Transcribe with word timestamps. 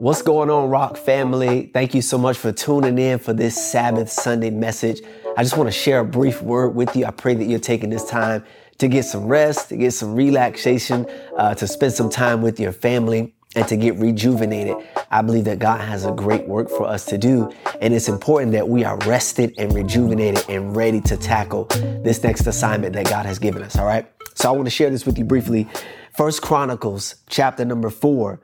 What's 0.00 0.22
going 0.22 0.48
on, 0.48 0.70
Rock 0.70 0.96
family? 0.96 1.70
Thank 1.74 1.92
you 1.92 2.00
so 2.00 2.16
much 2.16 2.38
for 2.38 2.52
tuning 2.52 2.98
in 2.98 3.18
for 3.18 3.34
this 3.34 3.54
Sabbath 3.70 4.08
Sunday 4.08 4.48
message. 4.48 5.02
I 5.36 5.42
just 5.42 5.58
want 5.58 5.68
to 5.68 5.78
share 5.78 6.00
a 6.00 6.06
brief 6.06 6.40
word 6.40 6.70
with 6.74 6.96
you. 6.96 7.04
I 7.04 7.10
pray 7.10 7.34
that 7.34 7.44
you're 7.44 7.58
taking 7.58 7.90
this 7.90 8.08
time 8.08 8.42
to 8.78 8.88
get 8.88 9.04
some 9.04 9.26
rest, 9.26 9.68
to 9.68 9.76
get 9.76 9.92
some 9.92 10.14
relaxation, 10.14 11.06
uh, 11.36 11.54
to 11.56 11.66
spend 11.66 11.92
some 11.92 12.08
time 12.08 12.40
with 12.40 12.58
your 12.58 12.72
family, 12.72 13.34
and 13.54 13.68
to 13.68 13.76
get 13.76 13.96
rejuvenated. 13.96 14.74
I 15.10 15.20
believe 15.20 15.44
that 15.44 15.58
God 15.58 15.82
has 15.82 16.06
a 16.06 16.12
great 16.12 16.48
work 16.48 16.70
for 16.70 16.86
us 16.86 17.04
to 17.04 17.18
do, 17.18 17.52
and 17.82 17.92
it's 17.92 18.08
important 18.08 18.52
that 18.52 18.66
we 18.66 18.84
are 18.84 18.96
rested 19.00 19.52
and 19.58 19.70
rejuvenated 19.74 20.46
and 20.48 20.74
ready 20.74 21.02
to 21.02 21.18
tackle 21.18 21.66
this 22.02 22.24
next 22.24 22.46
assignment 22.46 22.94
that 22.94 23.04
God 23.04 23.26
has 23.26 23.38
given 23.38 23.62
us. 23.62 23.76
All 23.76 23.84
right. 23.84 24.10
So 24.34 24.48
I 24.48 24.52
want 24.52 24.64
to 24.64 24.70
share 24.70 24.88
this 24.88 25.04
with 25.04 25.18
you 25.18 25.24
briefly. 25.26 25.68
First 26.16 26.40
Chronicles 26.40 27.16
chapter 27.28 27.66
number 27.66 27.90
four 27.90 28.40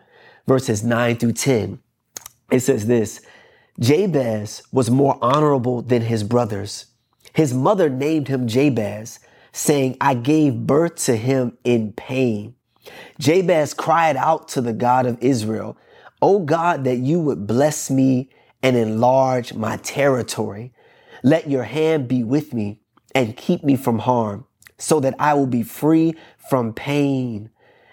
verses 0.47 0.85
9 0.85 1.17
through 1.17 1.33
10. 1.33 1.81
It 2.51 2.61
says 2.61 2.87
this 2.87 3.21
Jabez 3.79 4.63
was 4.73 4.91
more 4.91 5.19
honorable 5.21 5.83
than 5.83 6.03
his 6.03 6.23
brothers. 6.25 6.87
His 7.33 7.53
mother 7.53 7.91
named 7.91 8.29
him 8.29 8.47
Jabez, 8.47 9.21
saying, 9.53 9.97
I 10.01 10.15
gave 10.15 10.67
birth 10.67 10.97
to 11.05 11.17
him 11.17 11.59
in 11.65 11.93
pain. 11.93 12.55
Jabez 13.19 13.75
cried 13.75 14.17
out 14.17 14.49
to 14.49 14.61
the 14.61 14.73
God 14.73 15.07
of 15.07 15.19
Israel, 15.21 15.77
O 16.23 16.39
God, 16.39 16.85
that 16.85 16.97
you 16.97 17.21
would 17.21 17.47
bless 17.47 17.91
me 17.91 18.31
and 18.63 18.77
enlarge 18.77 19.53
my 19.53 19.77
territory. 19.79 20.73
Let 21.23 21.51
your 21.51 21.65
hand 21.65 22.09
be 22.09 22.25
with 22.25 22.55
me 22.55 22.81
and 23.15 23.37
keep 23.37 23.65
me 23.65 23.77
from 23.77 23.99
harm 23.99 24.47
so 24.79 25.01
that 25.01 25.15
I 25.19 25.35
will 25.35 25.47
be 25.47 25.63
free 25.63 26.15
from 26.49 26.73
pain. 26.73 27.51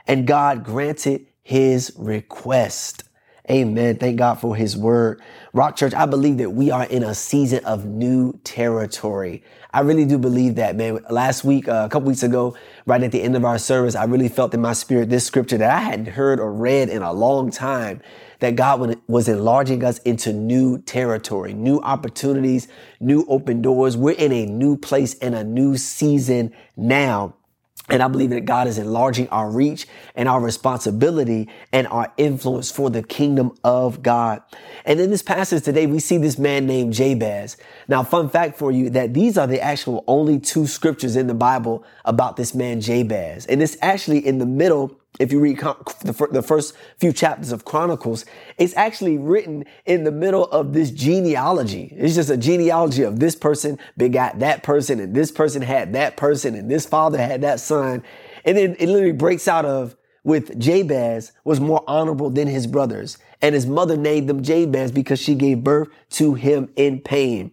And 0.08 0.28
God 0.28 0.64
granted 0.64 1.26
his 1.44 1.94
request. 1.98 3.04
Amen. 3.52 3.98
Thank 3.98 4.18
God 4.18 4.36
for 4.36 4.56
his 4.56 4.78
word. 4.78 5.22
Rock 5.52 5.76
Church, 5.76 5.94
I 5.94 6.06
believe 6.06 6.38
that 6.38 6.52
we 6.52 6.72
are 6.72 6.86
in 6.86 7.04
a 7.04 7.14
season 7.14 7.64
of 7.66 7.86
new 7.86 8.40
territory. 8.46 9.44
I 9.74 9.82
really 9.82 10.06
do 10.06 10.18
believe 10.18 10.56
that, 10.56 10.78
man. 10.78 11.00
Last 11.10 11.44
week, 11.44 11.68
uh, 11.68 11.84
a 11.86 11.90
couple 11.90 12.08
weeks 12.08 12.24
ago, 12.24 12.56
right 12.86 13.04
at 13.04 13.12
the 13.12 13.22
end 13.22 13.36
of 13.36 13.44
our 13.44 13.58
service, 13.58 13.96
I 13.96 14.06
really 14.06 14.30
felt 14.30 14.54
in 14.54 14.62
my 14.62 14.72
spirit 14.72 15.10
this 15.10 15.26
scripture 15.26 15.58
that 15.58 15.70
I 15.70 15.80
hadn't 15.80 16.08
heard 16.08 16.40
or 16.40 16.54
read 16.54 16.88
in 16.88 17.02
a 17.02 17.12
long 17.12 17.52
time 17.52 18.02
that 18.40 18.56
God 18.56 18.98
was 19.08 19.28
enlarging 19.28 19.84
us 19.84 20.00
into 20.00 20.32
new 20.32 20.78
territory, 20.82 21.54
new 21.54 21.80
opportunities, 21.82 22.70
new 23.02 23.26
open 23.28 23.62
doors. 23.62 23.98
We're 23.98 24.12
in 24.12 24.32
a 24.32 24.46
new 24.46 24.78
place 24.78 25.16
and 25.16 25.36
a 25.36 25.44
new 25.44 25.76
season 25.76 26.54
now. 26.78 27.36
And 27.90 28.02
I 28.02 28.08
believe 28.08 28.30
that 28.30 28.46
God 28.46 28.68
is 28.68 28.78
enlarging 28.78 29.28
our 29.28 29.52
reach 29.52 29.88
and 30.16 30.30
our 30.30 30.40
responsibility 30.40 31.50
and 31.74 31.86
our 31.88 32.14
influence 32.16 32.72
for 32.72 32.90
the 32.90 33.04
kingdom 33.04 33.54
of 33.64 34.02
God. 34.02 34.42
And 34.86 35.02
in 35.02 35.10
this 35.12 35.22
passage 35.22 35.64
today, 35.64 35.86
we 35.86 36.00
see 36.00 36.18
this 36.18 36.40
man 36.40 36.66
named 36.66 36.94
Jabez. 36.94 37.58
Now, 37.90 38.04
fun 38.04 38.30
fact 38.30 38.58
for 38.58 38.72
you 38.72 38.90
that 38.92 39.14
these 39.14 39.38
are 39.38 39.48
the 39.48 39.60
actual 39.60 40.06
only 40.08 40.40
two 40.40 40.66
scriptures 40.66 41.18
in 41.18 41.28
the 41.28 41.34
Bible 41.34 41.84
about 42.06 42.38
this 42.38 42.56
man 42.56 42.80
Jabez. 42.80 43.46
And 43.48 43.62
it's 43.62 43.76
actually 43.82 44.26
in 44.26 44.38
the 44.38 44.46
middle 44.46 44.98
if 45.20 45.32
you 45.32 45.40
read 45.40 45.60
the 45.60 46.44
first 46.46 46.76
few 46.98 47.14
chapters 47.14 47.52
of 47.52 47.66
Chronicles, 47.66 48.26
it's 48.58 48.76
actually 48.76 49.18
written 49.18 49.66
in 49.86 50.04
the 50.04 50.12
middle 50.12 50.46
of 50.46 50.74
this 50.74 50.90
genealogy. 50.92 51.94
It's 51.96 52.16
just 52.16 52.30
a 52.30 52.38
genealogy 52.38 53.04
of 53.04 53.20
this 53.20 53.36
person 53.36 53.78
begot 53.98 54.40
that 54.40 54.64
person, 54.64 55.00
and 55.00 55.16
this 55.16 55.32
person 55.32 55.62
had 55.62 55.94
that 55.94 56.18
person, 56.18 56.56
and 56.56 56.70
this 56.70 56.86
father 56.86 57.20
had 57.20 57.42
that 57.42 57.60
son. 57.60 58.04
And 58.44 58.58
then 58.58 58.76
it 58.80 58.90
literally 58.90 59.12
breaks 59.12 59.48
out 59.48 59.66
of 59.66 59.96
with 60.24 60.58
Jabez 60.58 61.34
was 61.44 61.60
more 61.60 61.84
honorable 61.86 62.30
than 62.30 62.48
his 62.48 62.66
brothers. 62.66 63.18
And 63.42 63.54
his 63.54 63.68
mother 63.68 63.98
named 63.98 64.30
them 64.30 64.42
Jabez 64.42 64.92
because 64.92 65.20
she 65.20 65.36
gave 65.36 65.64
birth 65.64 65.90
to 66.12 66.34
him 66.34 66.70
in 66.76 67.02
pain. 67.02 67.52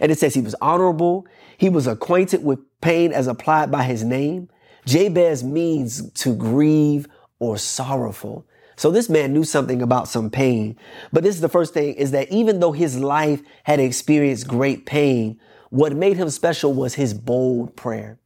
And 0.00 0.12
it 0.12 0.18
says 0.18 0.34
he 0.34 0.40
was 0.40 0.54
honorable. 0.60 1.26
He 1.58 1.68
was 1.68 1.86
acquainted 1.86 2.44
with 2.44 2.60
pain 2.80 3.12
as 3.12 3.26
applied 3.26 3.70
by 3.72 3.82
his 3.82 4.04
name. 4.04 4.48
Jabez 4.84 5.44
means 5.44 6.10
to 6.12 6.34
grieve 6.34 7.06
or 7.38 7.56
sorrowful. 7.56 8.46
So 8.76 8.90
this 8.90 9.08
man 9.08 9.32
knew 9.32 9.44
something 9.44 9.82
about 9.82 10.08
some 10.08 10.30
pain. 10.30 10.76
But 11.12 11.22
this 11.22 11.34
is 11.34 11.40
the 11.40 11.48
first 11.48 11.74
thing 11.74 11.94
is 11.94 12.10
that 12.12 12.30
even 12.30 12.60
though 12.60 12.72
his 12.72 12.98
life 12.98 13.42
had 13.64 13.80
experienced 13.80 14.48
great 14.48 14.86
pain, 14.86 15.38
what 15.70 15.94
made 15.94 16.16
him 16.16 16.30
special 16.30 16.74
was 16.74 16.94
his 16.94 17.14
bold 17.14 17.76
prayer. 17.76 18.18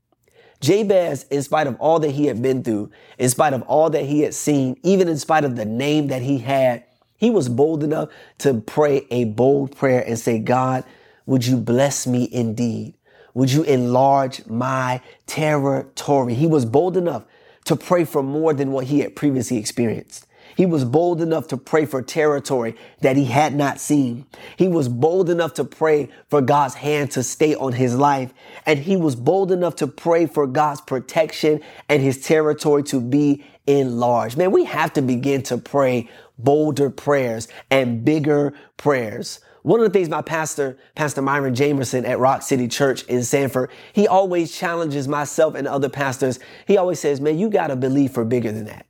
Jabez, 0.61 1.25
in 1.31 1.43
spite 1.43 1.67
of 1.67 1.77
all 1.79 2.01
that 2.01 2.11
he 2.11 2.27
had 2.27 2.41
been 2.41 2.63
through, 2.63 2.91
in 3.19 3.29
spite 3.29 3.53
of 3.53 3.63
all 3.63 3.91
that 3.91 4.05
he 4.07 4.23
had 4.23 4.35
seen, 4.35 4.77
even 4.83 5.09
in 5.09 5.19
spite 5.19 5.45
of 5.45 5.57
the 5.57 5.65
name 5.65 6.09
that 6.09 6.23
he 6.23 6.39
had, 6.39 6.85
he 7.17 7.31
was 7.31 7.49
bold 7.49 7.85
enough 7.85 8.09
to 8.39 8.61
pray 8.63 9.07
a 9.11 9.25
bold 9.25 9.77
prayer 9.77 10.03
and 10.07 10.19
say, 10.19 10.39
God, 10.39 10.85
would 11.27 11.47
you 11.47 11.57
bless 11.57 12.07
me 12.07 12.29
indeed? 12.33 12.96
Would 13.37 13.53
you 13.53 13.65
enlarge 13.65 14.47
my 14.47 15.03
territory? 15.27 16.33
He 16.33 16.47
was 16.47 16.65
bold 16.65 16.97
enough 16.97 17.25
to 17.67 17.77
pray 17.77 18.07
for 18.07 18.23
more 18.23 18.55
than 18.55 18.73
what 18.73 18.87
he 18.87 19.01
had 19.01 19.15
previously 19.15 19.59
experienced. 19.59 20.27
He 20.57 20.65
was 20.65 20.87
bold 20.87 21.21
enough 21.21 21.47
to 21.49 21.59
pray 21.59 21.85
for 21.85 22.01
territory 22.01 22.77
that 23.03 23.15
he 23.15 23.27
had 23.27 23.55
not 23.55 23.79
seen. 23.79 24.25
He 24.57 24.69
was 24.69 24.89
bold 24.89 25.29
enough 25.29 25.53
to 25.55 25.65
pray 25.65 26.09
for 26.31 26.41
God's 26.41 26.77
hand 26.77 27.11
to 27.11 27.23
stay 27.23 27.55
on 27.55 27.75
his 27.75 27.95
life. 27.95 28.33
And 28.65 28.79
he 28.79 28.97
was 28.97 29.15
bold 29.15 29.53
enough 29.53 29.77
to 29.77 29.87
pray 29.87 30.25
for 30.25 30.47
God's 30.47 30.81
protection 30.81 31.61
and 31.91 32.01
his 32.01 32.23
territory 32.23 32.85
to 32.85 33.03
be 33.03 33.45
enlarged. 33.67 34.39
Man, 34.39 34.51
we 34.51 34.65
have 34.65 34.95
to 34.95 35.03
begin 35.03 35.43
to 35.43 35.59
pray 35.59 36.09
bolder 36.39 36.89
prayers 36.89 37.49
and 37.71 38.03
bigger 38.03 38.55
prayers. 38.79 39.41
One 39.67 39.81
of 39.81 39.93
the 39.93 39.99
things 39.99 40.09
my 40.09 40.23
pastor, 40.23 40.79
Pastor 40.95 41.23
Myron 41.23 41.53
Jamerson 41.53 42.07
at 42.07 42.21
Rock 42.21 42.43
City 42.43 42.69
Church 42.69 43.03
in 43.07 43.25
Sanford, 43.25 43.69
he 43.93 44.07
always 44.07 44.57
challenges 44.57 45.09
myself 45.09 45.57
and 45.57 45.67
other 45.67 45.89
pastors. 45.89 46.39
He 46.69 46.77
always 46.77 47.01
says, 47.01 47.21
man, 47.21 47.37
you 47.37 47.51
got 47.51 47.67
to 47.67 47.75
believe 47.75 48.13
for 48.13 48.25
bigger 48.25 48.53
than 48.53 48.67
that. 48.67 48.87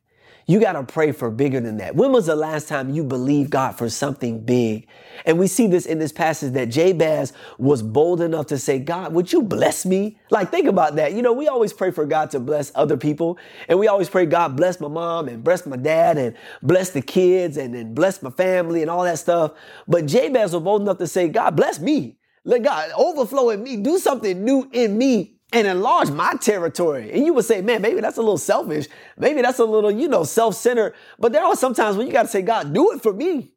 You 0.49 0.61
got 0.61 0.75
to 0.75 0.84
pray 0.84 1.11
for 1.11 1.29
bigger 1.29 1.61
than 1.61 1.79
that. 1.79 1.97
When 1.97 2.12
was 2.12 2.27
the 2.27 2.37
last 2.37 2.69
time 2.69 2.95
you 2.95 3.03
believed 3.03 3.51
God 3.51 3.73
for 3.73 3.91
something 3.91 4.45
big? 4.45 4.87
And 5.25 5.41
we 5.41 5.49
see 5.49 5.67
this 5.67 5.87
in 5.87 5.99
this 5.99 6.12
passage 6.12 6.53
that 6.53 6.69
Jabez 6.69 7.33
was 7.59 7.83
bold 7.83 8.21
enough 8.21 8.47
to 8.47 8.59
say, 8.59 8.79
God, 8.79 9.12
would 9.12 9.33
you 9.33 9.43
bless 9.43 9.85
me? 9.85 10.21
Like, 10.31 10.53
think 10.53 10.69
about 10.69 10.95
that. 10.97 11.15
You 11.15 11.23
know, 11.23 11.33
we 11.33 11.49
always 11.49 11.73
pray 11.73 11.91
for 11.91 12.06
God 12.06 12.31
to 12.31 12.39
bless 12.39 12.71
other 12.77 12.97
people. 12.97 13.39
And 13.69 13.81
we 13.81 13.89
always 13.89 14.09
pray, 14.09 14.25
God, 14.25 14.56
bless 14.56 14.79
my 14.79 14.87
mom 14.87 15.27
and 15.27 15.43
bless 15.43 15.67
my 15.67 15.77
dad 15.77 16.17
and 16.17 16.37
bless 16.62 16.91
the 16.91 17.03
kids 17.03 17.56
and 17.56 17.75
then 17.75 17.93
bless 17.93 18.23
my 18.23 18.31
family 18.31 18.83
and 18.83 18.91
all 18.91 19.03
that 19.03 19.19
stuff. 19.19 19.51
But 19.89 20.06
Jabez 20.06 20.53
was 20.53 20.62
bold 20.62 20.83
enough 20.83 20.99
to 20.99 21.09
say, 21.09 21.29
God, 21.29 21.56
bless 21.56 21.81
me. 21.81 22.19
Let 22.45 22.62
God 22.62 22.93
overflow 22.97 23.51
in 23.51 23.65
me. 23.65 23.79
Do 23.79 23.99
something 23.99 24.45
new 24.45 24.69
in 24.73 24.97
me 24.97 25.36
and 25.53 25.67
enlarge 25.67 26.11
my 26.11 26.34
territory. 26.34 27.12
And 27.12 27.25
you 27.25 27.33
would 27.34 27.45
say, 27.45 27.62
man, 27.62 27.81
maybe 27.81 28.01
that's 28.01 28.17
a 28.17 28.23
little 28.23 28.39
selfish. 28.39 28.89
Maybe 29.17 29.43
that's 29.43 29.59
a 29.59 29.65
little, 29.65 29.91
you 29.91 30.09
know, 30.09 30.25
self-centered. 30.25 30.95
But 31.19 31.33
there 31.33 31.45
are 31.45 31.57
some 31.57 31.75
times 31.75 31.97
when 31.97 32.07
you 32.07 32.12
got 32.12 32.23
to 32.23 32.29
say, 32.29 32.43
God, 32.43 32.75
do 32.75 32.93
it 32.93 33.03
for 33.03 33.12
me. 33.12 33.53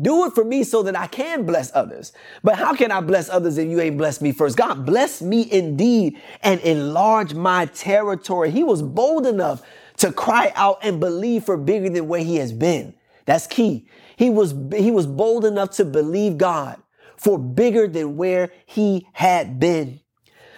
Do 0.00 0.26
it 0.26 0.32
for 0.34 0.42
me 0.42 0.64
so 0.64 0.82
that 0.82 0.96
I 0.96 1.06
can 1.06 1.46
bless 1.46 1.70
others. 1.74 2.12
But 2.42 2.56
how 2.56 2.74
can 2.74 2.90
I 2.90 3.00
bless 3.00 3.28
others 3.28 3.58
if 3.58 3.68
you 3.68 3.80
ain't 3.80 3.96
blessed 3.96 4.22
me 4.22 4.32
first? 4.32 4.56
God, 4.56 4.84
bless 4.84 5.22
me 5.22 5.46
indeed 5.52 6.20
and 6.42 6.60
enlarge 6.62 7.34
my 7.34 7.66
territory. 7.66 8.50
He 8.50 8.64
was 8.64 8.82
bold 8.82 9.24
enough 9.24 9.62
to 9.98 10.12
cry 10.12 10.52
out 10.56 10.78
and 10.82 10.98
believe 10.98 11.44
for 11.44 11.56
bigger 11.56 11.88
than 11.88 12.08
where 12.08 12.24
he 12.24 12.36
has 12.36 12.52
been. 12.52 12.94
That's 13.26 13.46
key. 13.46 13.86
He 14.16 14.30
was, 14.30 14.52
he 14.74 14.90
was 14.90 15.06
bold 15.06 15.44
enough 15.44 15.70
to 15.72 15.84
believe 15.84 16.38
God 16.38 16.82
for 17.16 17.38
bigger 17.38 17.86
than 17.86 18.16
where 18.16 18.50
he 18.66 19.06
had 19.12 19.60
been. 19.60 20.00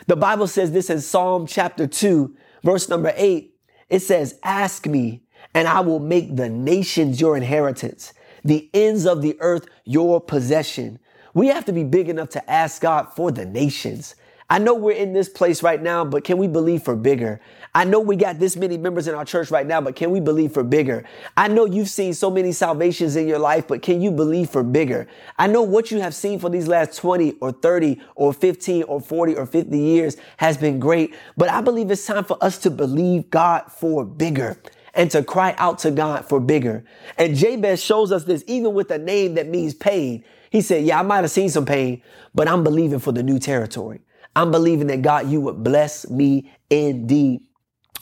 The 0.07 0.17
Bible 0.17 0.47
says 0.47 0.71
this 0.71 0.89
in 0.89 1.01
Psalm 1.01 1.47
chapter 1.47 1.87
2, 1.87 2.37
verse 2.63 2.89
number 2.89 3.13
8. 3.17 3.53
It 3.89 4.01
says, 4.01 4.39
Ask 4.45 4.87
me, 4.87 5.23
and 5.53 5.67
I 5.67 5.81
will 5.81 5.99
make 5.99 6.37
the 6.37 6.49
nations 6.49 7.21
your 7.21 7.37
inheritance, 7.37 8.13
the 8.45 8.71
ends 8.73 9.05
of 9.05 9.21
the 9.21 9.37
earth 9.41 9.67
your 9.85 10.21
possession. 10.21 11.01
We 11.35 11.49
have 11.49 11.65
to 11.65 11.73
be 11.73 11.83
big 11.83 12.09
enough 12.09 12.29
to 12.31 12.51
ask 12.51 12.83
God 12.83 13.09
for 13.17 13.33
the 13.33 13.45
nations. 13.45 14.15
I 14.49 14.59
know 14.61 14.75
we're 14.75 14.93
in 14.93 15.13
this 15.13 15.29
place 15.29 15.61
right 15.63 15.83
now, 15.83 16.05
but 16.05 16.23
can 16.23 16.39
we 16.39 16.47
believe 16.47 16.85
for 16.85 16.95
bigger? 16.95 17.41
I 17.75 17.85
know 17.85 17.99
we 17.99 18.15
got 18.15 18.39
this 18.39 18.57
many 18.57 18.79
members 18.79 19.09
in 19.09 19.15
our 19.15 19.25
church 19.25 19.51
right 19.51 19.67
now, 19.67 19.81
but 19.81 19.97
can 19.97 20.13
we 20.13 20.21
believe 20.21 20.53
for 20.53 20.63
bigger? 20.63 21.05
I 21.37 21.49
know 21.49 21.65
you've 21.65 21.91
seen 21.91 22.15
so 22.15 22.31
many 22.31 22.53
salvations 22.53 23.17
in 23.17 23.27
your 23.27 23.41
life, 23.41 23.67
but 23.67 23.83
can 23.83 24.01
you 24.01 24.13
believe 24.13 24.49
for 24.51 24.63
bigger? 24.63 25.09
I 25.37 25.49
know 25.49 25.63
what 25.63 25.91
you 25.91 26.01
have 26.01 26.15
seen 26.15 26.39
for 26.39 26.49
these 26.49 26.69
last 26.69 26.97
20 26.97 27.33
or 27.41 27.51
30 27.51 28.01
or 28.15 28.33
15 28.33 28.85
or 28.85 29.01
40 29.01 29.35
or 29.35 29.47
50 29.47 29.77
years 29.77 30.17
has 30.37 30.57
been 30.57 30.79
great, 30.79 31.15
but 31.37 31.51
I 31.51 31.61
believe 31.61 31.91
it's 31.91 32.07
time 32.07 32.25
for 32.25 32.39
us 32.41 32.57
to 32.59 32.71
believe 32.71 33.29
God 33.31 33.73
for 33.73 34.05
bigger 34.05 34.57
and 34.95 35.11
to 35.11 35.25
cry 35.25 35.57
out 35.59 35.81
to 35.81 35.91
God 35.91 36.29
for 36.29 36.39
bigger. 36.39 36.85
And 37.19 37.35
Jabez 37.35 37.83
shows 37.83 38.13
us 38.13 38.25
this 38.25 38.45
even 38.47 38.75
with 38.75 38.93
a 38.93 38.99
name 38.99 39.35
that 39.35 39.49
means 39.49 39.75
pain. 39.75 40.25
He 40.51 40.63
said, 40.63 40.85
yeah, 40.85 41.01
I 41.01 41.03
might 41.03 41.23
have 41.23 41.33
seen 41.33 41.51
some 41.51 41.67
pain, 41.67 42.01
but 42.33 42.47
I'm 42.47 42.63
believing 42.63 43.01
for 43.01 43.13
the 43.13 43.25
new 43.25 43.39
territory. 43.41 44.01
I'm 44.37 44.51
believing 44.51 44.89
that 44.89 45.01
God, 45.01 45.31
you 45.31 45.41
would 45.41 45.65
bless 45.65 46.09
me 46.11 46.53
indeed. 46.69 47.41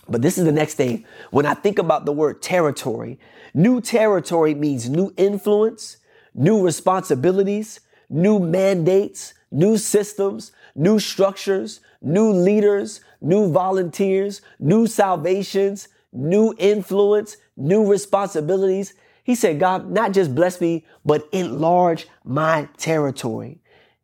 But 0.08 0.20
this 0.20 0.36
is 0.36 0.44
the 0.44 0.52
next 0.52 0.74
thing. 0.74 1.06
When 1.30 1.46
I 1.46 1.54
think 1.54 1.78
about 1.78 2.04
the 2.04 2.12
word 2.12 2.42
territory, 2.42 3.20
new 3.54 3.80
territory 3.80 4.52
means 4.54 4.90
new 4.90 5.14
influence, 5.16 5.98
new 6.34 6.60
responsibilities, 6.60 7.80
new 8.10 8.40
mandates, 8.40 9.32
new 9.52 9.78
systems, 9.78 10.50
new 10.74 10.98
structures, 10.98 11.80
new 12.02 12.32
leaders, 12.32 13.00
new 13.20 13.50
volunteers, 13.50 14.42
new 14.58 14.88
salvations, 14.88 15.88
new 16.12 16.52
influence, 16.58 17.36
new 17.56 17.88
responsibilities. 17.88 18.92
He 19.22 19.36
said, 19.36 19.60
God, 19.60 19.88
not 19.88 20.12
just 20.12 20.34
bless 20.34 20.60
me, 20.60 20.84
but 21.04 21.28
enlarge 21.32 22.08
my 22.24 22.68
territory. 22.76 23.60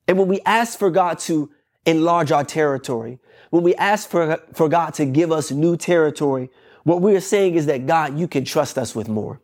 And 0.07 0.17
when 0.17 0.29
we 0.29 0.41
ask 0.47 0.79
for 0.79 0.91
God 0.91 1.19
to 1.21 1.51
enlarge 1.87 2.33
our 2.33 2.45
territory, 2.45 3.19
when 3.51 3.63
we 3.63 3.75
ask 3.77 4.09
for, 4.09 4.37
for 4.53 4.69
God 4.69 4.95
to 4.95 5.05
give 5.05 5.33
us 5.33 5.51
new 5.51 5.77
territory, 5.77 6.51
what 6.85 7.03
we 7.03 7.15
are 7.15 7.21
saying 7.21 7.55
is 7.55 7.67
that 7.67 7.87
God, 7.87 8.19
you 8.19 8.29
can 8.29 8.45
trust 8.45 8.79
us 8.79 8.95
with 8.95 9.09
more. 9.09 9.41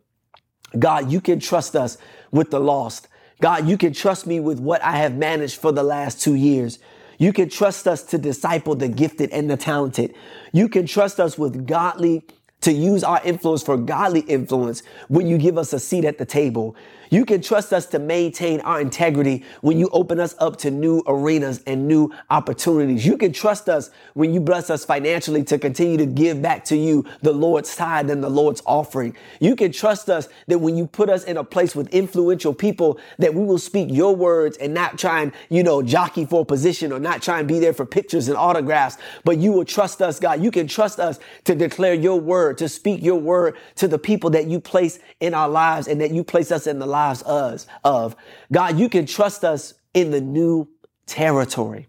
God, 0.77 1.11
you 1.11 1.21
can 1.21 1.39
trust 1.39 1.75
us 1.75 1.97
with 2.31 2.51
the 2.51 2.59
lost. 2.59 3.07
God, 3.41 3.67
you 3.67 3.77
can 3.77 3.93
trust 3.93 4.25
me 4.25 4.39
with 4.39 4.59
what 4.59 4.81
I 4.83 4.97
have 4.97 5.15
managed 5.15 5.59
for 5.59 5.71
the 5.71 5.83
last 5.83 6.21
two 6.21 6.35
years. 6.35 6.79
You 7.17 7.33
can 7.33 7.49
trust 7.49 7.87
us 7.87 8.03
to 8.03 8.17
disciple 8.17 8.75
the 8.75 8.87
gifted 8.87 9.31
and 9.31 9.49
the 9.49 9.57
talented. 9.57 10.13
You 10.51 10.69
can 10.69 10.85
trust 10.85 11.19
us 11.19 11.37
with 11.37 11.67
godly 11.67 12.23
to 12.61 12.71
use 12.71 13.03
our 13.03 13.21
influence 13.23 13.63
for 13.63 13.77
godly 13.77 14.21
influence 14.21 14.81
when 15.07 15.27
you 15.27 15.37
give 15.37 15.57
us 15.57 15.73
a 15.73 15.79
seat 15.79 16.05
at 16.05 16.17
the 16.17 16.25
table. 16.25 16.75
You 17.09 17.25
can 17.25 17.41
trust 17.41 17.71
us 17.73 17.85
to 17.87 17.99
maintain 17.99 18.59
our 18.61 18.81
integrity 18.81 19.43
when 19.61 19.79
you 19.79 19.89
open 19.91 20.19
us 20.19 20.35
up 20.39 20.57
to 20.57 20.71
new 20.71 21.03
arenas 21.07 21.61
and 21.65 21.87
new 21.87 22.11
opportunities. 22.29 23.05
You 23.05 23.17
can 23.17 23.31
trust 23.31 23.69
us 23.69 23.89
when 24.13 24.33
you 24.33 24.39
bless 24.39 24.69
us 24.69 24.83
financially 24.83 25.43
to 25.45 25.57
continue 25.57 25.97
to 25.97 26.05
give 26.05 26.41
back 26.41 26.65
to 26.65 26.75
you 26.75 27.05
the 27.21 27.31
Lord's 27.31 27.75
tithe 27.75 28.09
and 28.09 28.23
the 28.23 28.29
Lord's 28.29 28.61
offering. 28.65 29.15
You 29.39 29.55
can 29.55 29.71
trust 29.71 30.09
us 30.09 30.27
that 30.47 30.59
when 30.59 30.75
you 30.75 30.87
put 30.87 31.09
us 31.09 31.23
in 31.23 31.37
a 31.37 31.43
place 31.43 31.75
with 31.75 31.87
influential 31.93 32.53
people 32.53 32.99
that 33.19 33.33
we 33.33 33.43
will 33.43 33.57
speak 33.57 33.89
your 33.89 34.15
words 34.15 34.57
and 34.57 34.73
not 34.73 34.97
try 34.97 35.21
and, 35.21 35.31
you 35.49 35.63
know, 35.63 35.81
jockey 35.81 36.25
for 36.25 36.45
position 36.45 36.91
or 36.91 36.99
not 36.99 37.21
try 37.21 37.39
and 37.39 37.47
be 37.47 37.59
there 37.59 37.73
for 37.73 37.85
pictures 37.85 38.27
and 38.27 38.37
autographs, 38.37 38.97
but 39.23 39.37
you 39.37 39.51
will 39.51 39.65
trust 39.65 40.01
us, 40.01 40.19
God. 40.19 40.43
You 40.43 40.51
can 40.51 40.67
trust 40.67 40.99
us 40.99 41.19
to 41.45 41.55
declare 41.55 41.93
your 41.93 42.19
word, 42.19 42.57
to 42.57 42.67
speak 42.67 43.01
your 43.01 43.19
word 43.19 43.55
to 43.75 43.87
the 43.87 43.99
people 43.99 44.29
that 44.31 44.47
you 44.47 44.59
place 44.59 44.99
in 45.19 45.33
our 45.33 45.47
lives 45.47 45.87
and 45.87 46.01
that 46.01 46.11
you 46.11 46.23
place 46.23 46.51
us 46.51 46.67
in 46.67 46.79
the 46.79 46.85
lives 46.85 46.96
us 47.05 47.67
of. 47.83 48.15
God, 48.51 48.79
you 48.79 48.89
can 48.89 49.05
trust 49.05 49.43
us 49.43 49.73
in 49.93 50.11
the 50.11 50.21
new 50.21 50.67
territory. 51.05 51.87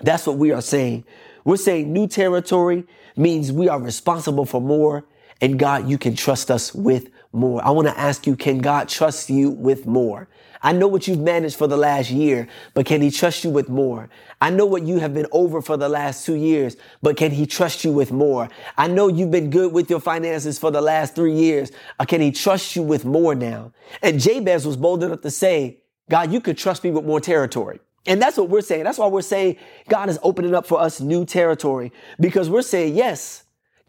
That's 0.00 0.26
what 0.26 0.36
we 0.36 0.52
are 0.52 0.62
saying. 0.62 1.04
We're 1.44 1.56
saying 1.56 1.92
new 1.92 2.06
territory 2.06 2.84
means 3.16 3.52
we 3.52 3.68
are 3.68 3.80
responsible 3.80 4.44
for 4.44 4.60
more. 4.60 5.04
And 5.40 5.58
God, 5.58 5.88
you 5.88 5.98
can 5.98 6.14
trust 6.14 6.50
us 6.50 6.74
with 6.74 7.08
more. 7.32 7.64
I 7.64 7.70
want 7.70 7.88
to 7.88 7.98
ask 7.98 8.26
you, 8.26 8.36
can 8.36 8.58
God 8.58 8.88
trust 8.88 9.30
you 9.30 9.50
with 9.50 9.86
more? 9.86 10.28
I 10.62 10.72
know 10.72 10.86
what 10.86 11.08
you've 11.08 11.18
managed 11.18 11.56
for 11.56 11.66
the 11.66 11.76
last 11.76 12.10
year, 12.10 12.46
but 12.74 12.86
can 12.86 13.02
he 13.02 13.10
trust 13.10 13.42
you 13.42 13.50
with 13.50 13.68
more? 13.68 14.08
I 14.40 14.50
know 14.50 14.64
what 14.64 14.84
you 14.84 14.98
have 14.98 15.12
been 15.12 15.26
over 15.32 15.60
for 15.60 15.76
the 15.76 15.88
last 15.88 16.24
two 16.24 16.36
years, 16.36 16.76
but 17.02 17.16
can 17.16 17.32
he 17.32 17.46
trust 17.46 17.84
you 17.84 17.92
with 17.92 18.12
more? 18.12 18.48
I 18.78 18.86
know 18.86 19.08
you've 19.08 19.32
been 19.32 19.50
good 19.50 19.72
with 19.72 19.90
your 19.90 19.98
finances 19.98 20.58
for 20.58 20.70
the 20.70 20.80
last 20.80 21.16
three 21.16 21.34
years. 21.34 21.72
Uh, 21.98 22.04
can 22.04 22.20
he 22.20 22.30
trust 22.30 22.76
you 22.76 22.82
with 22.82 23.04
more 23.04 23.34
now? 23.34 23.72
And 24.02 24.20
Jabez 24.20 24.64
was 24.64 24.76
bold 24.76 25.02
enough 25.02 25.22
to 25.22 25.30
say, 25.30 25.78
God, 26.08 26.32
you 26.32 26.40
could 26.40 26.58
trust 26.58 26.84
me 26.84 26.92
with 26.92 27.04
more 27.04 27.20
territory. 27.20 27.80
And 28.06 28.20
that's 28.20 28.36
what 28.36 28.48
we're 28.48 28.62
saying. 28.62 28.84
That's 28.84 28.98
why 28.98 29.06
we're 29.06 29.22
saying 29.22 29.56
God 29.88 30.08
is 30.08 30.18
opening 30.22 30.54
up 30.54 30.66
for 30.66 30.80
us 30.80 31.00
new 31.00 31.24
territory 31.24 31.92
because 32.20 32.50
we're 32.50 32.62
saying, 32.62 32.96
yes, 32.96 33.41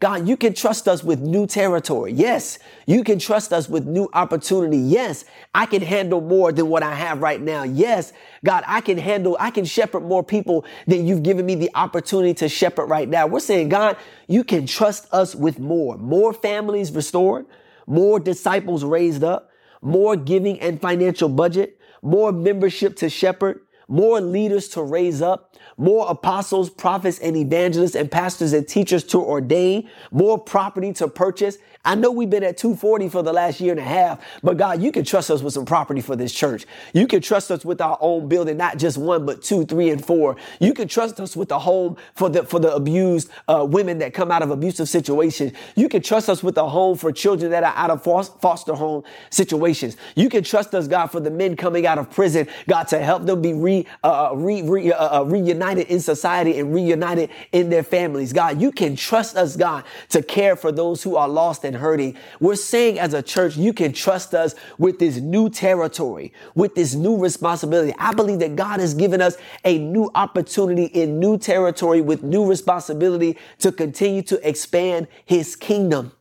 God, 0.04 0.28
you 0.28 0.36
can 0.36 0.52
trust 0.52 0.86
us 0.86 1.02
with 1.02 1.20
new 1.20 1.46
territory. 1.46 2.12
Yes, 2.12 2.58
you 2.84 3.02
can 3.04 3.18
trust 3.18 3.54
us 3.54 3.70
with 3.70 3.86
new 3.86 4.10
opportunity. 4.12 4.76
Yes, 4.76 5.24
I 5.54 5.64
can 5.64 5.80
handle 5.80 6.20
more 6.20 6.52
than 6.52 6.68
what 6.68 6.82
I 6.82 6.94
have 6.94 7.22
right 7.22 7.40
now. 7.40 7.62
Yes, 7.62 8.12
God, 8.44 8.64
I 8.66 8.82
can 8.82 8.98
handle, 8.98 9.34
I 9.40 9.50
can 9.50 9.64
shepherd 9.64 10.00
more 10.00 10.22
people 10.22 10.66
than 10.86 11.06
you've 11.06 11.22
given 11.22 11.46
me 11.46 11.54
the 11.54 11.70
opportunity 11.74 12.34
to 12.34 12.50
shepherd 12.50 12.84
right 12.84 13.08
now. 13.08 13.26
We're 13.26 13.40
saying, 13.40 13.70
God, 13.70 13.96
you 14.28 14.44
can 14.44 14.66
trust 14.66 15.08
us 15.10 15.34
with 15.34 15.58
more, 15.58 15.96
more 15.96 16.34
families 16.34 16.92
restored, 16.92 17.46
more 17.86 18.20
disciples 18.20 18.84
raised 18.84 19.24
up, 19.24 19.52
more 19.80 20.16
giving 20.16 20.60
and 20.60 20.82
financial 20.82 21.30
budget, 21.30 21.80
more 22.02 22.30
membership 22.30 22.96
to 22.96 23.08
shepherd, 23.08 23.60
more 23.88 24.20
leaders 24.20 24.68
to 24.68 24.82
raise 24.82 25.22
up, 25.22 25.53
more 25.76 26.06
apostles, 26.08 26.70
prophets, 26.70 27.18
and 27.18 27.36
evangelists 27.36 27.94
and 27.94 28.10
pastors 28.10 28.52
and 28.52 28.66
teachers 28.66 29.04
to 29.04 29.18
ordain, 29.18 29.88
more 30.10 30.38
property 30.38 30.92
to 30.94 31.08
purchase, 31.08 31.58
I 31.86 31.94
know 31.94 32.10
we've 32.10 32.30
been 32.30 32.42
at 32.42 32.56
240 32.56 33.10
for 33.10 33.22
the 33.22 33.32
last 33.32 33.60
year 33.60 33.72
and 33.72 33.80
a 33.80 33.84
half, 33.84 34.18
but 34.42 34.56
God, 34.56 34.80
you 34.80 34.90
can 34.90 35.04
trust 35.04 35.30
us 35.30 35.42
with 35.42 35.52
some 35.52 35.66
property 35.66 36.00
for 36.00 36.16
this 36.16 36.32
church. 36.32 36.64
You 36.94 37.06
can 37.06 37.20
trust 37.20 37.50
us 37.50 37.62
with 37.62 37.82
our 37.82 37.98
own 38.00 38.26
building, 38.26 38.56
not 38.56 38.78
just 38.78 38.96
one, 38.96 39.26
but 39.26 39.42
two, 39.42 39.66
three, 39.66 39.90
and 39.90 40.02
four. 40.02 40.36
You 40.60 40.72
can 40.72 40.88
trust 40.88 41.20
us 41.20 41.36
with 41.36 41.50
a 41.50 41.58
home 41.58 41.98
for 42.14 42.30
the, 42.30 42.42
for 42.42 42.58
the 42.58 42.74
abused 42.74 43.28
uh, 43.48 43.66
women 43.68 43.98
that 43.98 44.14
come 44.14 44.30
out 44.30 44.40
of 44.40 44.50
abusive 44.50 44.88
situations. 44.88 45.52
You 45.76 45.90
can 45.90 46.00
trust 46.00 46.30
us 46.30 46.42
with 46.42 46.56
a 46.56 46.66
home 46.66 46.96
for 46.96 47.12
children 47.12 47.50
that 47.50 47.64
are 47.64 47.74
out 47.76 47.90
of 47.90 48.02
foster 48.02 48.74
home 48.74 49.04
situations. 49.28 49.98
You 50.16 50.30
can 50.30 50.42
trust 50.42 50.74
us, 50.74 50.88
God, 50.88 51.08
for 51.08 51.20
the 51.20 51.30
men 51.30 51.54
coming 51.54 51.86
out 51.86 51.98
of 51.98 52.10
prison, 52.10 52.48
God, 52.66 52.84
to 52.88 52.98
help 52.98 53.26
them 53.26 53.42
be 53.42 53.52
re, 53.52 53.86
uh, 54.02 54.30
uh 54.30 54.34
re, 54.34 54.62
re, 54.62 54.90
uh, 54.90 55.20
uh, 55.20 55.24
reunited 55.54 55.86
in 55.88 56.00
society 56.00 56.58
and 56.58 56.74
reunited 56.74 57.30
in 57.52 57.70
their 57.70 57.82
families. 57.82 58.32
God, 58.32 58.60
you 58.60 58.72
can 58.72 58.96
trust 58.96 59.36
us, 59.36 59.56
God, 59.56 59.84
to 60.10 60.22
care 60.22 60.56
for 60.56 60.72
those 60.72 61.02
who 61.02 61.16
are 61.16 61.28
lost 61.28 61.64
and 61.64 61.76
hurting. 61.76 62.16
We're 62.40 62.56
saying 62.56 62.98
as 62.98 63.14
a 63.14 63.22
church, 63.22 63.56
you 63.56 63.72
can 63.72 63.92
trust 63.92 64.34
us 64.34 64.54
with 64.78 64.98
this 64.98 65.18
new 65.18 65.48
territory, 65.48 66.32
with 66.54 66.74
this 66.74 66.94
new 66.94 67.16
responsibility. 67.16 67.94
I 67.98 68.12
believe 68.12 68.40
that 68.40 68.56
God 68.56 68.80
has 68.80 68.94
given 68.94 69.20
us 69.20 69.36
a 69.64 69.78
new 69.78 70.10
opportunity 70.14 70.86
in 70.86 71.20
new 71.20 71.38
territory 71.38 72.00
with 72.00 72.22
new 72.22 72.46
responsibility 72.46 73.38
to 73.60 73.72
continue 73.72 74.22
to 74.22 74.48
expand 74.48 75.06
his 75.24 75.56
kingdom. 75.56 76.12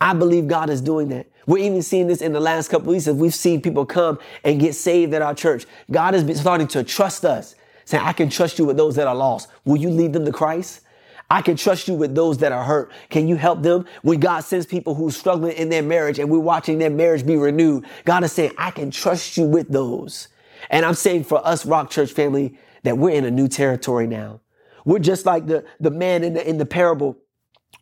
I 0.00 0.14
believe 0.14 0.46
God 0.46 0.70
is 0.70 0.80
doing 0.80 1.08
that. 1.08 1.26
We're 1.46 1.64
even 1.64 1.82
seeing 1.82 2.06
this 2.06 2.20
in 2.20 2.32
the 2.34 2.40
last 2.40 2.68
couple 2.68 2.92
weeks 2.92 3.08
as 3.08 3.16
we've 3.16 3.34
seen 3.34 3.62
people 3.62 3.86
come 3.86 4.18
and 4.44 4.60
get 4.60 4.74
saved 4.74 5.14
at 5.14 5.22
our 5.22 5.34
church. 5.34 5.64
God 5.90 6.12
has 6.12 6.22
been 6.22 6.36
starting 6.36 6.68
to 6.68 6.84
trust 6.84 7.24
us, 7.24 7.54
saying, 7.88 8.04
I 8.04 8.12
can 8.12 8.28
trust 8.28 8.58
you 8.58 8.66
with 8.66 8.76
those 8.76 8.96
that 8.96 9.06
are 9.06 9.14
lost. 9.14 9.48
Will 9.64 9.78
you 9.78 9.88
lead 9.88 10.12
them 10.12 10.26
to 10.26 10.32
Christ? 10.32 10.82
I 11.30 11.40
can 11.40 11.56
trust 11.56 11.88
you 11.88 11.94
with 11.94 12.14
those 12.14 12.36
that 12.38 12.52
are 12.52 12.62
hurt. 12.62 12.92
Can 13.08 13.28
you 13.28 13.36
help 13.36 13.62
them? 13.62 13.86
When 14.02 14.20
God 14.20 14.40
sends 14.40 14.66
people 14.66 14.94
who's 14.94 15.16
struggling 15.16 15.56
in 15.56 15.70
their 15.70 15.82
marriage 15.82 16.18
and 16.18 16.28
we're 16.28 16.38
watching 16.38 16.78
their 16.78 16.90
marriage 16.90 17.24
be 17.24 17.36
renewed, 17.36 17.86
God 18.04 18.24
is 18.24 18.32
saying, 18.32 18.52
I 18.58 18.72
can 18.72 18.90
trust 18.90 19.38
you 19.38 19.44
with 19.44 19.70
those. 19.70 20.28
And 20.68 20.84
I'm 20.84 20.92
saying 20.92 21.24
for 21.24 21.46
us, 21.46 21.64
Rock 21.64 21.88
Church 21.88 22.12
family, 22.12 22.58
that 22.82 22.98
we're 22.98 23.14
in 23.14 23.24
a 23.24 23.30
new 23.30 23.48
territory 23.48 24.06
now. 24.06 24.40
We're 24.84 24.98
just 24.98 25.24
like 25.24 25.46
the, 25.46 25.64
the 25.80 25.90
man 25.90 26.24
in 26.24 26.34
the, 26.34 26.46
in 26.46 26.58
the 26.58 26.66
parable 26.66 27.16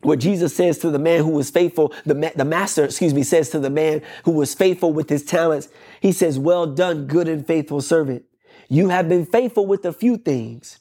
where 0.03 0.17
Jesus 0.17 0.55
says 0.55 0.79
to 0.79 0.91
the 0.91 1.01
man 1.01 1.25
who 1.25 1.31
was 1.31 1.51
faithful, 1.51 1.93
the, 2.05 2.33
the 2.37 2.45
master, 2.45 2.85
excuse 2.85 3.13
me, 3.13 3.25
says 3.25 3.51
to 3.51 3.59
the 3.59 3.71
man 3.71 4.03
who 4.25 4.31
was 4.31 4.55
faithful 4.55 4.93
with 4.93 5.09
his 5.09 5.25
talents, 5.25 5.69
he 6.01 6.13
says, 6.13 6.39
well 6.39 6.65
done, 6.65 7.09
good 7.09 7.27
and 7.27 7.45
faithful 7.45 7.81
servant. 7.81 8.25
You 8.69 8.89
have 8.89 9.09
been 9.09 9.27
faithful 9.27 9.67
with 9.67 9.85
a 9.85 9.93
few 9.93 10.17
things. 10.17 10.79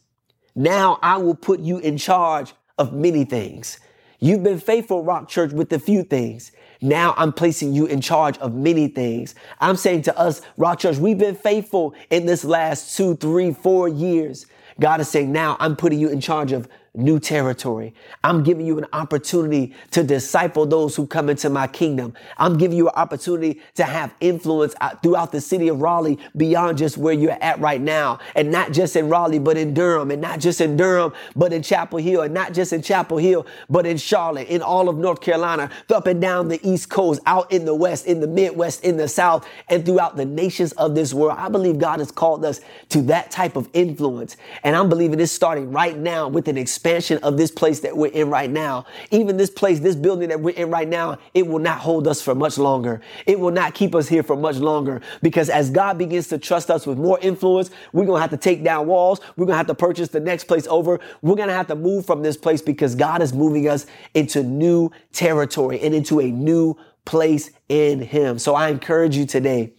Now 0.56 1.00
I 1.02 1.18
will 1.18 1.36
put 1.36 1.60
you 1.60 1.78
in 1.78 1.98
charge 1.98 2.54
of 2.78 2.94
many 2.94 3.26
things. 3.26 3.80
You've 4.20 4.44
been 4.44 4.60
faithful, 4.60 5.04
Rock 5.04 5.28
Church, 5.28 5.52
with 5.52 5.72
a 5.74 5.80
few 5.80 6.04
things. 6.04 6.52
Now 6.82 7.14
I'm 7.18 7.34
placing 7.34 7.74
you 7.74 7.86
in 7.86 8.02
charge 8.02 8.38
of 8.40 8.56
many 8.56 8.88
things. 8.88 9.36
I'm 9.60 9.76
saying 9.76 10.04
to 10.04 10.18
us, 10.18 10.42
Rock 10.58 10.80
Church, 10.80 10.98
we've 10.98 11.18
been 11.18 11.36
faithful 11.36 11.94
in 12.10 12.26
this 12.26 12.44
last 12.44 12.96
two, 12.98 13.16
three, 13.16 13.54
four 13.54 13.88
years. 13.88 14.46
God 14.80 15.00
is 15.00 15.10
saying, 15.10 15.32
now 15.32 15.58
I'm 15.60 15.76
putting 15.76 16.00
you 16.00 16.10
in 16.10 16.22
charge 16.22 16.52
of 16.52 16.68
new 16.98 17.20
territory. 17.20 17.94
I'm 18.24 18.44
giving 18.44 18.66
you 18.66 18.78
an 18.78 18.86
opportunity 18.94 19.74
to 19.92 20.04
disciple 20.04 20.66
those 20.66 20.96
who 20.96 21.06
come 21.06 21.30
into 21.30 21.50
my 21.50 21.68
kingdom. 21.68 22.14
I'm 22.38 22.58
giving 22.58 22.78
you 22.78 22.88
an 22.88 22.96
opportunity 22.96 23.62
to 23.76 23.84
have 23.84 24.14
influence 24.20 24.76
throughout 25.04 25.32
the 25.32 25.42
city 25.42 25.68
of 25.68 25.82
Raleigh 25.82 26.18
beyond 26.38 26.78
just 26.78 26.98
where 26.98 27.14
you're 27.14 27.38
at 27.42 27.60
right 27.60 27.82
now. 27.82 28.20
And 28.36 28.52
not 28.52 28.72
just 28.72 28.96
in 28.96 29.10
Raleigh, 29.10 29.40
but 29.40 29.58
in 29.58 29.74
Durham. 29.74 30.12
And 30.12 30.22
not 30.22 30.40
just 30.40 30.62
in 30.62 30.78
Durham, 30.78 31.14
but 31.36 31.52
in 31.52 31.62
Chapel 31.62 32.00
Hill. 32.00 32.22
And 32.22 32.34
not 32.34 32.54
just 32.54 32.72
in 32.72 32.82
Chapel 32.82 33.18
Hill, 33.18 33.46
but 33.70 33.86
in 33.86 33.98
Charlotte, 33.98 34.48
in 34.48 34.62
all 34.62 34.88
of 34.88 34.98
North 34.98 35.22
Carolina, 35.22 35.70
up 35.94 36.08
and 36.08 36.22
down 36.22 36.48
the 36.48 36.60
East 36.68 36.90
Coast, 36.90 37.22
out 37.26 37.52
in 37.52 37.66
the 37.66 37.76
West, 37.76 38.06
in 38.06 38.20
the 38.20 38.28
Midwest, 38.28 38.84
in 38.84 38.98
the 38.98 39.08
South, 39.08 39.48
and 39.70 39.86
throughout 39.86 40.16
the 40.16 40.26
nations 40.26 40.72
of 40.74 40.96
this 40.96 41.14
world. 41.14 41.38
I 41.38 41.50
believe 41.50 41.78
God 41.80 42.00
has 42.00 42.12
called 42.12 42.46
us 42.46 42.62
to 42.90 43.02
that 43.04 43.32
type 43.32 43.56
of 43.56 43.70
influence. 43.74 44.38
And 44.64 44.76
I'm 44.76 44.90
believing 44.90 45.20
it's 45.20 45.32
starting 45.32 45.72
right 45.72 45.98
now 45.98 46.28
with 46.28 46.48
an 46.48 46.58
experience 46.58 46.85
expansion 46.86 47.18
of 47.24 47.36
this 47.36 47.50
place 47.50 47.80
that 47.80 47.98
we're 47.98 48.12
in 48.12 48.30
right 48.30 48.52
now, 48.52 48.86
even 49.10 49.38
this 49.38 49.50
place, 49.50 49.80
this 49.80 49.96
building 49.96 50.30
that 50.30 50.40
we're 50.40 50.56
in 50.56 50.70
right 50.70 50.88
now, 50.88 51.18
it 51.34 51.48
will 51.48 51.58
not 51.58 51.80
hold 51.80 52.08
us 52.08 52.22
for 52.22 52.36
much 52.36 52.60
longer. 52.60 53.02
It 53.26 53.40
will 53.40 53.50
not 53.50 53.74
keep 53.74 53.96
us 53.96 54.08
here 54.08 54.22
for 54.22 54.36
much 54.36 54.58
longer 54.58 55.02
because 55.24 55.50
as 55.50 55.72
God 55.72 55.98
begins 55.98 56.28
to 56.28 56.38
trust 56.38 56.70
us 56.70 56.86
with 56.86 57.00
more 57.00 57.18
influence, 57.22 57.72
we're 57.92 58.06
going 58.06 58.18
to 58.18 58.22
have 58.22 58.30
to 58.30 58.38
take 58.38 58.64
down 58.64 58.86
walls. 58.86 59.20
We're 59.36 59.48
going 59.48 59.56
to 59.56 59.58
have 59.58 59.68
to 59.68 59.74
purchase 59.74 60.10
the 60.10 60.20
next 60.20 60.44
place 60.44 60.68
over. 60.68 61.00
We're 61.24 61.36
going 61.36 61.48
to 61.48 61.56
have 61.56 61.68
to 61.68 61.76
move 61.76 62.06
from 62.06 62.22
this 62.22 62.38
place 62.38 62.62
because 62.62 62.94
God 62.94 63.24
is 63.24 63.34
moving 63.34 63.68
us 63.68 63.88
into 64.14 64.44
new 64.44 64.92
territory 65.12 65.80
and 65.82 65.96
into 65.96 66.20
a 66.20 66.30
new 66.30 66.78
place 67.04 67.50
in 67.68 68.00
Him. 68.00 68.38
So 68.38 68.54
I 68.54 68.70
encourage 68.70 69.18
you 69.18 69.26
today 69.26 69.74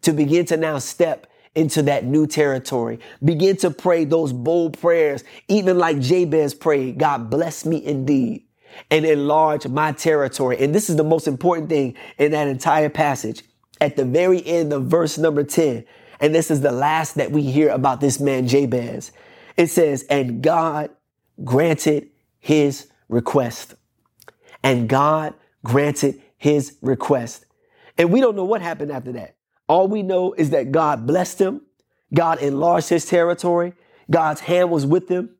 to 0.00 0.14
begin 0.14 0.46
to 0.46 0.56
now 0.56 0.78
step 0.78 1.26
into 1.58 1.82
that 1.82 2.04
new 2.04 2.26
territory. 2.26 3.00
Begin 3.24 3.56
to 3.58 3.70
pray 3.70 4.04
those 4.04 4.32
bold 4.32 4.78
prayers, 4.78 5.24
even 5.48 5.76
like 5.76 5.98
Jabez 5.98 6.54
prayed, 6.54 6.98
God 6.98 7.28
bless 7.28 7.66
me 7.66 7.84
indeed 7.84 8.44
and 8.90 9.04
enlarge 9.04 9.66
my 9.66 9.92
territory. 9.92 10.56
And 10.58 10.74
this 10.74 10.88
is 10.88 10.96
the 10.96 11.04
most 11.04 11.26
important 11.26 11.68
thing 11.68 11.96
in 12.16 12.30
that 12.30 12.46
entire 12.46 12.88
passage. 12.88 13.42
At 13.80 13.96
the 13.96 14.04
very 14.04 14.44
end 14.46 14.72
of 14.72 14.84
verse 14.84 15.18
number 15.18 15.42
10, 15.42 15.84
and 16.20 16.34
this 16.34 16.50
is 16.50 16.60
the 16.60 16.72
last 16.72 17.16
that 17.16 17.30
we 17.32 17.42
hear 17.42 17.70
about 17.70 18.00
this 18.00 18.20
man 18.20 18.46
Jabez. 18.46 19.12
It 19.56 19.68
says, 19.68 20.04
and 20.08 20.42
God 20.42 20.90
granted 21.44 22.10
his 22.38 22.88
request. 23.08 23.74
And 24.62 24.88
God 24.88 25.34
granted 25.64 26.20
his 26.36 26.76
request. 26.82 27.46
And 27.96 28.12
we 28.12 28.20
don't 28.20 28.36
know 28.36 28.44
what 28.44 28.62
happened 28.62 28.92
after 28.92 29.12
that. 29.12 29.37
All 29.68 29.86
we 29.86 30.02
know 30.02 30.32
is 30.32 30.50
that 30.50 30.72
God 30.72 31.06
blessed 31.06 31.40
him. 31.40 31.62
God 32.14 32.40
enlarged 32.40 32.88
his 32.88 33.04
territory. 33.04 33.74
God's 34.10 34.40
hand 34.40 34.70
was 34.70 34.86
with 34.86 35.08
him. 35.08 35.30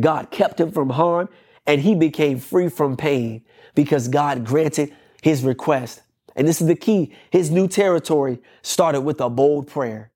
God 0.00 0.30
kept 0.30 0.60
him 0.60 0.70
from 0.70 0.90
harm 0.90 1.28
and 1.66 1.80
he 1.80 1.94
became 1.94 2.38
free 2.38 2.68
from 2.68 2.96
pain 2.96 3.42
because 3.74 4.08
God 4.08 4.44
granted 4.44 4.94
his 5.22 5.42
request. 5.42 6.02
And 6.36 6.46
this 6.46 6.60
is 6.60 6.66
the 6.66 6.74
key. 6.74 7.12
His 7.30 7.50
new 7.50 7.68
territory 7.68 8.40
started 8.62 9.02
with 9.02 9.20
a 9.20 9.30
bold 9.30 9.66
prayer. 9.66 10.10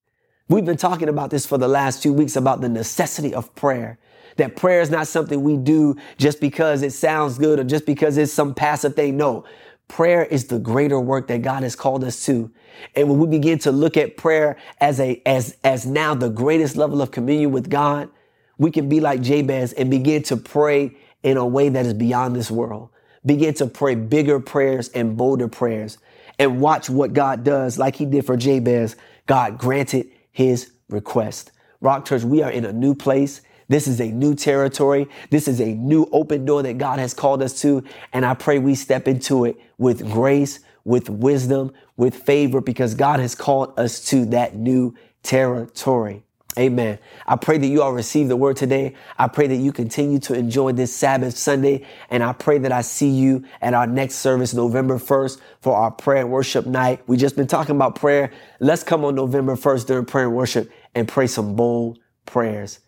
We've 0.49 0.65
been 0.65 0.77
talking 0.77 1.09
about 1.09 1.31
this 1.31 1.47
for 1.47 1.59
the 1.59 1.69
last 1.69 2.03
two 2.03 2.13
weeks 2.13 2.37
about 2.37 2.61
the 2.61 2.69
necessity 2.69 3.35
of 3.35 3.55
prayer. 3.55 3.99
That 4.37 4.57
prayer 4.57 4.81
is 4.81 4.91
not 4.91 5.07
something 5.07 5.43
we 5.43 5.57
do 5.57 5.97
just 6.17 6.41
because 6.41 6.83
it 6.83 6.93
sounds 6.93 7.39
good 7.39 7.59
or 7.59 7.65
just 7.65 7.87
because 7.87 8.17
it's 8.17 8.33
some 8.33 8.55
passive 8.55 8.95
thing. 8.95 9.17
No, 9.17 9.45
Prayer 9.89 10.25
is 10.25 10.47
the 10.47 10.59
greater 10.59 11.01
work 11.01 11.29
that 11.29 11.43
God 11.43 11.63
has 11.63 11.75
called 11.75 12.05
us 12.05 12.25
to. 12.27 12.51
And 12.95 13.09
when 13.09 13.19
we 13.19 13.27
begin 13.27 13.59
to 13.61 13.73
look 13.73 13.97
at 13.97 14.17
prayer 14.17 14.57
as 14.81 15.01
a, 15.01 15.21
as, 15.27 15.57
as 15.65 15.87
now 15.87 16.15
the 16.15 16.29
greatest 16.29 16.77
level 16.77 17.03
of 17.03 17.11
communion 17.11 17.51
with 17.51 17.71
God, 17.71 18.11
we 18.59 18.71
can 18.71 18.89
be 18.89 19.01
like 19.01 19.23
Jabez 19.23 19.73
and 19.73 19.91
begin 19.91 20.23
to 20.25 20.37
pray 20.37 20.97
in 21.23 21.37
a 21.37 21.47
way 21.47 21.69
that 21.69 21.87
is 21.87 21.95
beyond 21.95 22.37
this 22.37 22.51
world. 22.51 22.91
Begin 23.25 23.55
to 23.55 23.67
pray 23.67 23.95
bigger 23.95 24.41
prayers 24.41 24.89
and 24.91 25.17
bolder 25.17 25.49
prayers 25.49 25.99
and 26.39 26.61
watch 26.61 26.89
what 26.89 27.13
God 27.13 27.45
does 27.45 27.79
like 27.79 27.97
he 27.97 28.05
did 28.05 28.25
for 28.27 28.37
Jabez. 28.37 28.97
God 29.27 29.59
granted 29.59 30.11
his 30.31 30.71
request. 30.89 31.51
Rock 31.81 32.05
Church, 32.05 32.23
we 32.23 32.43
are 32.43 32.51
in 32.51 32.65
a 32.65 32.73
new 32.73 32.95
place. 32.95 33.41
This 33.69 33.87
is 33.87 34.01
a 34.01 34.11
new 34.11 34.35
territory. 34.35 35.09
This 35.31 35.47
is 35.47 35.61
a 35.61 35.75
new 35.75 36.09
open 36.11 36.45
door 36.45 36.63
that 36.63 36.79
God 36.79 36.99
has 36.99 37.13
called 37.13 37.43
us 37.43 37.61
to. 37.63 37.85
And 38.13 38.25
I 38.25 38.35
pray 38.35 38.59
we 38.59 38.75
step 38.75 39.07
into 39.07 39.45
it 39.45 39.57
with 39.77 40.11
grace, 40.11 40.61
with 40.85 41.11
wisdom, 41.11 41.73
with 41.97 42.15
favor, 42.15 42.61
because 42.61 42.95
God 42.95 43.21
has 43.21 43.35
called 43.35 43.79
us 43.79 44.05
to 44.07 44.25
that 44.27 44.57
new 44.57 44.95
territory. 45.23 46.23
Amen. 46.59 46.99
I 47.27 47.37
pray 47.37 47.59
that 47.59 47.67
you 47.67 47.83
all 47.83 47.93
receive 47.93 48.27
the 48.27 48.37
word 48.37 48.57
today. 48.57 48.95
I 49.17 49.29
pray 49.29 49.47
that 49.47 49.57
you 49.57 49.71
continue 49.71 50.19
to 50.21 50.35
enjoy 50.35 50.73
this 50.73 50.93
Sabbath 50.95 51.37
Sunday. 51.37 51.87
And 52.11 52.23
I 52.23 52.33
pray 52.33 52.59
that 52.59 52.73
I 52.73 52.81
see 52.81 53.11
you 53.11 53.45
at 53.61 53.75
our 53.75 53.87
next 53.87 54.17
service, 54.17 54.55
November 54.55 54.99
1st, 54.99 55.41
for 55.61 55.77
our 55.77 55.93
prayer 55.93 56.23
and 56.23 56.33
worship 56.33 56.67
night. 56.67 57.03
We 57.07 57.17
just 57.17 57.37
been 57.37 57.47
talking 57.47 57.77
about 57.77 57.95
prayer. 57.95 58.33
Let's 58.59 58.83
come 58.83 59.05
on 59.05 59.15
November 59.15 59.55
1st 59.55 59.87
during 59.87 60.07
prayer 60.07 60.27
and 60.27 60.35
worship 60.35 60.71
and 60.97 61.07
pray 61.07 61.29
some 61.29 61.55
bold 61.55 62.01
prayers. 62.27 62.81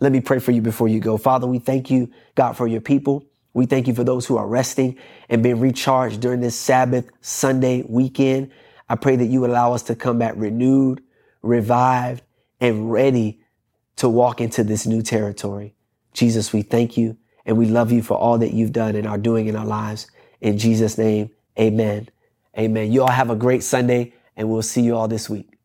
Let 0.00 0.12
me 0.12 0.20
pray 0.20 0.38
for 0.38 0.52
you 0.52 0.62
before 0.62 0.88
you 0.88 1.00
go. 1.00 1.16
Father, 1.16 1.46
we 1.46 1.58
thank 1.58 1.90
you, 1.90 2.10
God, 2.34 2.54
for 2.54 2.66
your 2.66 2.80
people. 2.80 3.24
We 3.54 3.66
thank 3.66 3.88
you 3.88 3.94
for 3.94 4.04
those 4.04 4.26
who 4.26 4.36
are 4.36 4.46
resting 4.46 4.98
and 5.28 5.42
being 5.42 5.60
recharged 5.60 6.20
during 6.20 6.40
this 6.40 6.58
Sabbath 6.58 7.10
Sunday 7.22 7.84
weekend. 7.88 8.50
I 8.88 8.96
pray 8.96 9.16
that 9.16 9.26
you 9.26 9.46
allow 9.46 9.72
us 9.72 9.82
to 9.84 9.94
come 9.94 10.18
back 10.18 10.34
renewed, 10.36 11.02
revived, 11.42 12.22
and 12.60 12.92
ready 12.92 13.40
to 13.96 14.08
walk 14.08 14.40
into 14.40 14.62
this 14.62 14.86
new 14.86 15.02
territory. 15.02 15.74
Jesus, 16.12 16.52
we 16.52 16.62
thank 16.62 16.96
you 16.98 17.16
and 17.46 17.56
we 17.56 17.66
love 17.66 17.92
you 17.92 18.02
for 18.02 18.16
all 18.16 18.38
that 18.38 18.52
you've 18.52 18.72
done 18.72 18.94
and 18.94 19.06
are 19.06 19.18
doing 19.18 19.46
in 19.46 19.56
our 19.56 19.66
lives. 19.66 20.06
In 20.40 20.58
Jesus' 20.58 20.98
name, 20.98 21.30
amen. 21.58 22.08
Amen. 22.58 22.92
You 22.92 23.02
all 23.02 23.10
have 23.10 23.30
a 23.30 23.36
great 23.36 23.62
Sunday 23.62 24.12
and 24.36 24.50
we'll 24.50 24.62
see 24.62 24.82
you 24.82 24.96
all 24.96 25.08
this 25.08 25.30
week. 25.30 25.55